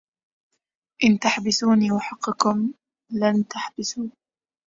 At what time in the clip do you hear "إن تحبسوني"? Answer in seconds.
1.03-1.91